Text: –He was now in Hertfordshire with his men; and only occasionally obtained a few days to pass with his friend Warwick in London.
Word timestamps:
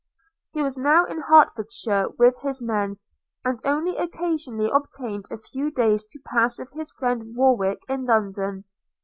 –He 0.55 0.63
was 0.63 0.77
now 0.77 1.05
in 1.05 1.21
Hertfordshire 1.21 2.07
with 2.17 2.33
his 2.41 2.59
men; 2.59 2.97
and 3.45 3.61
only 3.63 3.97
occasionally 3.97 4.67
obtained 4.67 5.25
a 5.29 5.37
few 5.37 5.69
days 5.69 6.03
to 6.05 6.19
pass 6.25 6.57
with 6.57 6.71
his 6.73 6.91
friend 6.93 7.35
Warwick 7.35 7.83
in 7.87 8.05
London. 8.05 8.63